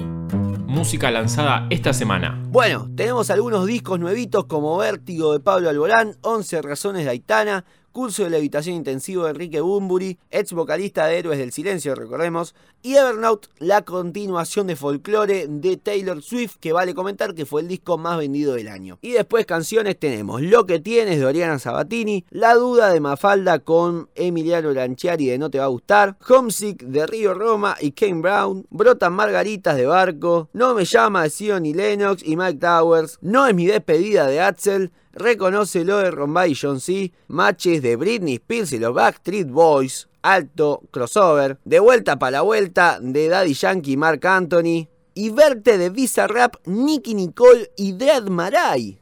Música 0.66 1.10
lanzada 1.10 1.66
esta 1.70 1.92
semana. 1.92 2.40
Bueno, 2.48 2.88
tenemos 2.94 3.30
algunos 3.30 3.66
discos 3.66 3.98
nuevitos 3.98 4.46
como 4.46 4.76
Vértigo 4.78 5.32
de 5.32 5.40
Pablo 5.40 5.68
Alborán, 5.68 6.16
11 6.22 6.62
razones 6.62 7.04
de 7.04 7.10
Aitana, 7.10 7.64
curso 7.92 8.24
de 8.24 8.30
levitación 8.30 8.76
intensivo 8.76 9.24
de 9.24 9.30
Enrique 9.30 9.60
Bumburi, 9.60 10.18
ex 10.30 10.52
vocalista 10.52 11.06
de 11.06 11.18
Héroes 11.18 11.38
del 11.38 11.52
Silencio, 11.52 11.94
recordemos, 11.94 12.54
y 12.82 12.94
Evernote, 12.94 13.48
la 13.58 13.82
continuación 13.82 14.66
de 14.66 14.76
folklore 14.76 15.46
de 15.48 15.76
Taylor 15.76 16.22
Swift, 16.22 16.56
que 16.60 16.72
vale 16.72 16.94
comentar 16.94 17.34
que 17.34 17.44
fue 17.44 17.60
el 17.60 17.68
disco 17.68 17.98
más 17.98 18.18
vendido 18.18 18.54
del 18.54 18.68
año. 18.68 18.98
Y 19.02 19.12
después 19.12 19.44
canciones 19.44 19.98
tenemos 19.98 20.40
Lo 20.40 20.64
que 20.64 20.80
tienes 20.80 21.18
de 21.18 21.26
Oriana 21.26 21.58
Sabatini, 21.58 22.24
La 22.30 22.54
duda 22.54 22.90
de 22.92 23.00
Mafalda 23.00 23.58
con 23.58 24.08
Emiliano 24.14 24.72
Lanciari 24.72 25.26
de 25.26 25.38
No 25.38 25.50
te 25.50 25.58
va 25.58 25.64
a 25.64 25.68
gustar, 25.68 26.16
Homesick 26.26 26.82
de 26.84 27.06
Río 27.06 27.34
Roma 27.34 27.76
y 27.80 27.92
Kane 27.92 28.22
Brown, 28.22 28.66
Brotan 28.70 29.12
Margaritas 29.12 29.76
de 29.76 29.86
Barco, 29.86 30.48
No 30.52 30.74
me 30.74 30.84
llama 30.84 31.24
de 31.24 31.30
Sion 31.30 31.66
y 31.66 31.74
Lennox 31.74 32.22
y 32.24 32.36
Mike 32.36 32.60
Towers, 32.60 33.18
No 33.20 33.46
es 33.46 33.54
mi 33.54 33.66
despedida 33.66 34.26
de 34.26 34.40
Axel, 34.40 34.92
Reconócelo 35.12 35.98
de 35.98 36.10
Rombay 36.10 36.52
y 36.52 36.54
John 36.54 36.80
C. 36.80 37.12
Matches 37.28 37.82
de 37.82 37.96
Britney 37.96 38.34
Spears 38.34 38.72
y 38.72 38.78
los 38.78 38.94
Backstreet 38.94 39.48
Boys. 39.48 40.08
Alto, 40.22 40.82
crossover. 40.90 41.58
De 41.64 41.80
vuelta 41.80 42.18
para 42.18 42.32
la 42.32 42.42
vuelta 42.42 42.98
de 43.00 43.28
Daddy 43.28 43.54
Yankee 43.54 43.92
y 43.92 43.96
Mark 43.96 44.24
Anthony. 44.26 44.88
Y 45.14 45.30
verte 45.30 45.78
de 45.78 45.90
Visa 45.90 46.26
Rap, 46.28 46.56
Nicky 46.66 47.14
Nicole 47.14 47.70
y 47.76 47.92
Dead 47.92 48.22
Marai. 48.28 49.00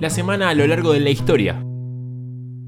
La 0.00 0.08
semana 0.08 0.48
a 0.48 0.54
lo 0.54 0.66
largo 0.66 0.92
de 0.92 1.00
la 1.00 1.10
historia. 1.10 1.62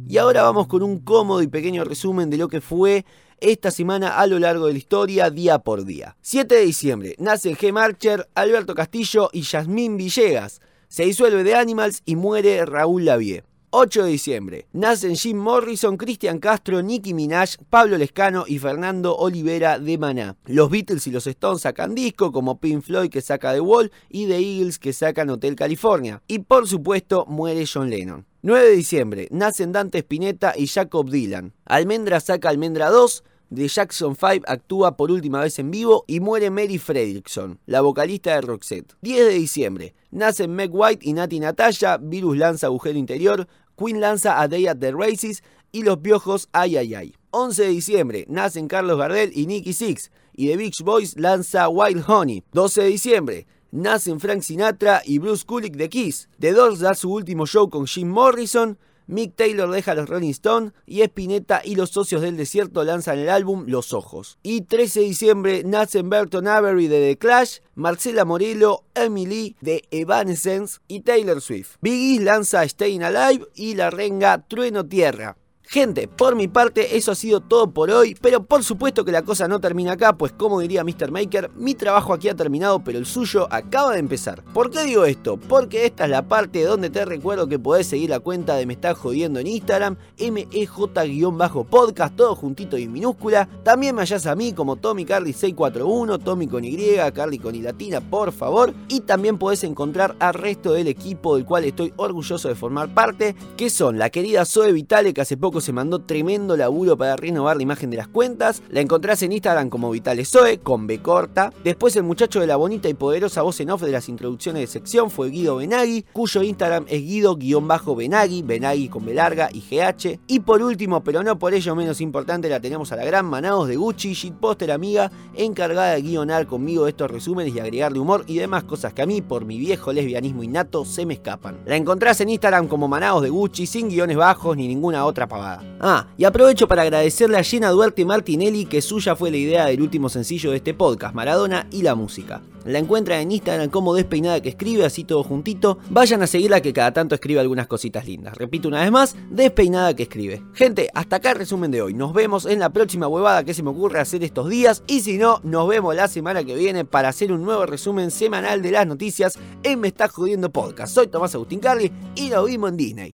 Y 0.09 0.19
ahora 0.19 0.43
vamos 0.43 0.67
con 0.67 0.83
un 0.83 1.01
cómodo 1.01 1.43
y 1.43 1.49
pequeño 1.49 1.85
resumen 1.85 2.31
de 2.31 2.37
lo 2.37 2.49
que 2.49 2.61
fue 2.61 3.05
esta 3.41 3.71
semana 3.71 4.19
a 4.19 4.27
lo 4.27 4.39
largo 4.39 4.67
de 4.67 4.73
la 4.73 4.79
historia, 4.79 5.31
día 5.31 5.59
por 5.59 5.85
día. 5.85 6.17
7 6.21 6.55
de 6.55 6.61
diciembre, 6.61 7.17
nacen 7.19 7.57
G. 7.57 7.73
Marcher, 7.73 8.29
Alberto 8.35 8.75
Castillo 8.75 9.31
y 9.33 9.43
Yasmín 9.43 9.97
Villegas. 9.97 10.61
Se 10.89 11.05
disuelve 11.05 11.43
de 11.43 11.55
Animals 11.57 12.03
y 12.05 12.15
muere 12.17 12.65
Raúl 12.65 13.05
Lavie. 13.05 13.43
8 13.71 14.05
de 14.05 14.11
diciembre. 14.11 14.67
Nacen 14.73 15.17
Jim 15.17 15.37
Morrison, 15.37 15.97
Cristian 15.97 16.39
Castro, 16.39 16.81
Nicki 16.81 17.13
Minaj, 17.13 17.57
Pablo 17.69 17.99
Lescano 17.99 18.45
y 18.47 18.59
Fernando 18.59 19.17
Olivera 19.17 19.79
de 19.79 19.99
Maná. 19.99 20.37
Los 20.47 20.71
Beatles 20.71 21.07
y 21.09 21.11
los 21.11 21.27
Stones 21.27 21.63
sacan 21.63 21.95
disco, 21.95 22.31
como 22.31 22.61
Pink 22.61 22.83
Floyd 22.83 23.11
que 23.11 23.21
saca 23.21 23.53
The 23.53 23.61
Wall 23.61 23.91
y 24.09 24.29
The 24.29 24.39
Eagles 24.39 24.79
que 24.79 24.93
sacan 24.93 25.29
Hotel 25.29 25.57
California. 25.57 26.23
Y 26.29 26.39
por 26.39 26.69
supuesto, 26.69 27.27
muere 27.27 27.67
John 27.71 27.91
Lennon. 27.91 28.25
9 28.43 28.65
de 28.65 28.77
diciembre. 28.77 29.29
Nacen 29.33 29.73
Dante 29.73 29.99
Spinetta 29.99 30.55
y 30.57 30.69
Jacob 30.69 31.11
Dylan. 31.11 31.53
Almendra 31.65 32.21
saca 32.21 32.49
Almendra 32.49 32.91
2. 32.91 33.25
The 33.55 33.69
Jackson 33.69 34.17
5 34.17 34.45
actúa 34.49 34.97
por 34.97 35.13
última 35.13 35.41
vez 35.41 35.57
en 35.61 35.71
vivo 35.71 36.05
y 36.09 36.19
muere 36.19 36.51
Mary 36.51 36.79
Fredrickson, 36.79 37.61
la 37.67 37.81
vocalista 37.81 38.35
de 38.35 38.41
Roxette. 38.41 38.95
10 39.03 39.27
de 39.27 39.35
diciembre. 39.35 39.95
Nacen 40.11 40.51
Meg 40.51 40.71
White 40.75 41.09
y 41.09 41.13
Nati 41.13 41.39
Natalia, 41.39 41.97
Virus 41.99 42.37
lanza 42.37 42.67
Agujero 42.67 42.99
Interior, 42.99 43.47
Queen 43.77 44.01
lanza 44.01 44.41
A 44.41 44.49
Day 44.49 44.67
at 44.67 44.79
the 44.79 44.91
Races 44.91 45.45
y 45.71 45.85
Los 45.85 45.99
Piojos 45.99 46.49
Ay 46.53 46.77
Ay 46.77 46.95
Ay. 46.97 47.15
11 47.31 47.63
de 47.63 47.69
diciembre. 47.69 48.25
Nacen 48.29 48.67
Carlos 48.67 48.99
Gardel 48.99 49.31
y 49.33 49.47
Nicky 49.47 49.73
Six 49.73 50.11
y 50.35 50.49
The 50.49 50.57
Beach 50.57 50.83
Boys 50.83 51.17
lanza 51.17 51.69
Wild 51.69 52.05
Honey. 52.09 52.43
12 52.53 52.83
de 52.83 52.89
diciembre. 52.89 53.47
Nacen 53.71 54.19
Frank 54.19 54.43
Sinatra 54.43 55.03
y 55.05 55.19
Bruce 55.21 55.45
Kulick 55.45 55.77
de 55.77 55.89
Kiss. 55.89 56.29
The 56.41 56.53
Doors 56.53 56.81
da 56.81 56.95
su 56.95 57.13
último 57.13 57.47
show 57.47 57.71
con 57.71 57.87
Jim 57.87 58.09
Morrison. 58.09 58.77
Mick 59.07 59.37
Taylor 59.37 59.71
deja 59.71 59.95
los 59.95 60.09
Rolling 60.09 60.31
Stones 60.31 60.73
y 60.85 61.03
Spinetta 61.03 61.61
y 61.65 61.77
los 61.77 61.91
socios 61.91 62.23
del 62.23 62.37
desierto 62.37 62.83
lanzan 62.83 63.19
el 63.19 63.29
álbum 63.29 63.65
Los 63.69 63.93
Ojos. 63.93 64.39
Y 64.43 64.63
13 64.63 65.01
de 65.01 65.07
diciembre 65.07 65.63
nacen 65.65 66.11
Burton 66.11 66.49
Avery 66.49 66.89
de 66.89 67.01
The 67.01 67.19
Clash, 67.19 67.59
Marcela 67.75 68.25
Morello, 68.25 68.85
Emily 68.95 69.57
de 69.61 69.85
Evanescence 69.91 70.81
y 70.89 71.01
Taylor 71.01 71.41
Swift. 71.41 71.77
Biggie 71.81 72.21
lanza 72.21 72.67
Staying 72.69 73.05
Alive 73.05 73.47
y 73.55 73.75
la 73.75 73.91
renga 73.91 74.47
Trueno 74.49 74.85
Tierra. 74.87 75.37
Gente, 75.69 76.07
por 76.07 76.37
mi 76.37 76.47
parte 76.47 76.97
eso 76.97 77.11
ha 77.11 77.17
sido 77.17 77.41
todo 77.41 77.73
por 77.73 77.91
hoy, 77.91 78.17
pero 78.21 78.45
por 78.45 78.63
supuesto 78.63 79.05
que 79.05 79.11
la 79.11 79.23
cosa 79.23 79.49
no 79.49 79.59
termina 79.61 79.93
acá, 79.93 80.17
pues 80.17 80.31
como 80.33 80.61
diría 80.61 80.85
Mr. 80.85 81.11
Maker, 81.11 81.51
mi 81.57 81.75
trabajo 81.75 82.13
aquí 82.13 82.29
ha 82.29 82.37
terminado, 82.37 82.85
pero 82.85 82.99
el 82.99 83.05
suyo 83.05 83.49
acaba 83.51 83.95
de 83.95 83.99
empezar. 83.99 84.45
¿Por 84.55 84.71
qué 84.71 84.85
digo 84.85 85.05
esto? 85.05 85.37
Porque 85.37 85.85
esta 85.85 86.05
es 86.05 86.11
la 86.11 86.29
parte 86.29 86.63
donde 86.63 86.89
te 86.89 87.05
recuerdo 87.05 87.49
que 87.49 87.59
podés 87.59 87.89
seguir 87.89 88.11
la 88.11 88.21
cuenta 88.21 88.55
de 88.55 88.65
Me 88.65 88.75
Está 88.75 88.95
Jodiendo 88.95 89.41
en 89.41 89.49
Instagram, 89.49 89.97
MEJ-podcast, 90.19 92.15
todo 92.15 92.37
juntito 92.37 92.79
y 92.79 92.87
minúscula. 92.87 93.49
También 93.65 93.97
me 93.97 94.03
hallas 94.03 94.27
a 94.27 94.37
mí 94.37 94.53
como 94.53 94.77
Tommy 94.77 95.05
Carly 95.05 95.33
641, 95.33 96.21
Tommy 96.21 96.47
con 96.47 96.65
Y, 96.65 96.77
Carly 97.13 97.41
con 97.41 97.57
Y 97.57 97.63
latina, 97.63 98.01
por 98.01 98.31
favor. 98.31 98.73
Y 98.89 99.01
también 99.01 99.37
podés 99.37 99.65
encontrar 99.65 100.15
al 100.21 100.35
resto 100.35 100.75
del 100.75 100.87
equipo 100.87 101.35
del 101.35 101.45
cual 101.45 101.65
estoy 101.65 101.93
orgulloso 101.97 102.49
de 102.49 102.55
formar 102.55 102.95
parte, 102.95 103.35
que 103.57 103.69
son 103.69 103.99
la 103.99 104.11
querida 104.11 104.45
Zoe 104.45 104.71
Vitale, 104.71 105.13
que 105.13 105.23
hace 105.23 105.37
poco 105.37 105.56
se 105.61 105.73
mandó 105.73 106.01
tremendo 106.01 106.57
laburo 106.57 106.97
para 106.97 107.17
renovar 107.17 107.57
la 107.57 107.63
imagen 107.63 107.91
de 107.91 107.97
las 107.97 108.09
cuentas. 108.09 108.63
La 108.71 108.81
encontrás 108.81 109.23
en 109.23 109.33
Instagram 109.33 109.71
como 109.71 109.91
Vitalesoe, 109.91 110.59
con 110.59 110.87
B 110.87 111.01
corta. 111.01 111.53
Después 111.65 111.97
el 111.97 112.03
muchacho 112.03 112.41
de 112.41 112.47
la 112.47 112.57
bonita 112.57 112.89
y 112.89 112.95
poderosa 112.95 113.43
voz 113.43 113.61
en 113.61 113.71
off 113.71 113.83
de 113.83 113.93
las 113.93 114.09
introducciones 114.09 114.61
de 114.61 114.67
sección 114.67 115.11
fue 115.11 115.31
Guido 115.31 115.57
Benagui, 115.57 116.05
cuyo 116.13 116.43
Instagram 116.43 116.85
es 116.89 117.03
Guido-Benagui, 117.03 118.43
Benagui 118.43 118.89
con 118.89 119.05
B 119.05 119.15
larga 119.15 119.49
y 119.53 119.61
GH. 119.61 120.21
Y 120.27 120.41
por 120.41 120.63
último, 120.63 121.03
pero 121.03 121.23
no 121.23 121.39
por 121.39 121.55
ello 121.55 121.75
menos 121.75 122.01
importante, 122.01 122.49
la 122.49 122.61
tenemos 122.61 122.93
a 122.93 122.97
la 122.97 123.05
gran 123.05 123.27
Manados 123.27 123.69
de 123.69 123.77
Gucci, 123.77 124.13
shitposter 124.13 124.71
amiga, 124.71 125.11
encargada 125.35 125.95
de 125.95 126.03
guionar 126.03 126.47
conmigo 126.47 126.87
estos 126.87 127.11
resúmenes 127.11 127.55
y 127.55 127.61
agregarle 127.61 127.99
humor 127.99 128.25
y 128.27 128.37
demás 128.37 128.65
cosas 128.65 128.93
que 128.93 129.03
a 129.03 129.07
mí, 129.07 129.23
por 129.23 129.45
mi 129.45 129.59
viejo 129.59 129.93
lesbianismo 129.93 130.43
innato, 130.43 130.85
se 130.85 131.07
me 131.07 131.15
escapan. 131.15 131.59
La 131.67 131.77
encontrás 131.77 132.21
en 132.21 132.31
Instagram 132.31 132.69
como 132.69 132.89
Manados 132.89 133.23
de 133.23 133.31
Gucci, 133.31 133.67
sin 133.67 133.89
guiones 133.89 134.17
bajos 134.17 134.57
ni 134.57 134.69
ninguna 134.69 135.05
otra 135.05 135.27
pavada. 135.27 135.46
Ah, 135.81 136.07
y 136.17 136.25
aprovecho 136.25 136.69
para 136.69 136.83
agradecerle 136.83 137.39
a 137.39 137.43
Jenna 137.43 137.71
Duarte 137.71 138.05
Martinelli 138.05 138.67
que 138.67 138.83
suya 138.83 139.17
fue 139.17 139.31
la 139.31 139.37
idea 139.37 139.67
del 139.67 139.83
último 139.83 140.09
sencillo 140.09 140.51
de 140.51 140.59
este 140.59 140.75
podcast, 140.75 141.15
Maradona 141.15 141.67
y 141.71 141.83
la 141.83 141.95
música. 141.95 142.43
La 142.67 142.81
encuentran 142.81 143.21
en 143.21 143.31
Instagram 143.31 143.71
como 143.71 143.95
Despeinada 143.95 144.41
que 144.41 144.49
escribe, 144.49 144.85
así 144.85 145.05
todo 145.05 145.23
juntito. 145.23 145.79
Vayan 145.89 146.23
a 146.23 146.27
seguirla 146.27 146.61
que 146.61 146.73
cada 146.73 146.93
tanto 146.93 147.15
escribe 147.15 147.39
algunas 147.39 147.69
cositas 147.69 148.07
lindas. 148.07 148.37
Repito 148.37 148.67
una 148.67 148.81
vez 148.81 148.91
más, 148.91 149.17
Despeinada 149.31 149.95
que 149.95 150.03
escribe. 150.03 150.43
Gente, 150.53 150.91
hasta 150.93 151.17
acá 151.17 151.31
el 151.31 151.39
resumen 151.39 151.71
de 151.71 151.83
hoy. 151.83 151.95
Nos 151.95 152.13
vemos 152.13 152.45
en 152.45 152.59
la 152.59 152.71
próxima 152.71 153.07
huevada 153.07 153.45
que 153.45 153.55
se 153.55 153.63
me 153.63 153.71
ocurre 153.71 154.01
hacer 154.01 154.25
estos 154.25 154.49
días. 154.49 154.83
Y 154.89 155.03
si 155.03 155.17
no, 155.17 155.41
nos 155.45 155.69
vemos 155.69 155.95
la 155.95 156.09
semana 156.09 156.43
que 156.43 156.57
viene 156.57 156.85
para 156.85 157.09
hacer 157.09 157.31
un 157.31 157.45
nuevo 157.45 157.67
resumen 157.67 158.11
semanal 158.11 158.63
de 158.63 158.73
las 158.73 158.87
noticias 158.87 159.39
en 159.63 159.79
Me 159.79 159.89
Está 159.89 160.09
Jodiendo 160.09 160.51
Podcast. 160.51 160.93
Soy 160.93 161.07
Tomás 161.07 161.37
Agustín 161.37 161.61
Carli 161.61 161.93
y 162.17 162.31
nos 162.31 162.47
vimos 162.47 162.71
en 162.71 162.77
Disney. 162.77 163.16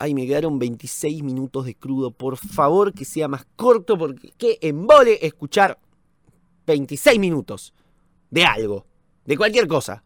Ay, 0.00 0.14
me 0.14 0.28
quedaron 0.28 0.60
26 0.60 1.24
minutos 1.24 1.66
de 1.66 1.74
crudo. 1.74 2.12
Por 2.12 2.36
favor, 2.36 2.92
que 2.92 3.04
sea 3.04 3.26
más 3.26 3.44
corto 3.56 3.98
porque 3.98 4.32
qué 4.38 4.56
embole 4.60 5.18
escuchar 5.26 5.76
26 6.68 7.18
minutos 7.18 7.74
de 8.30 8.44
algo, 8.44 8.86
de 9.24 9.36
cualquier 9.36 9.66
cosa. 9.66 10.04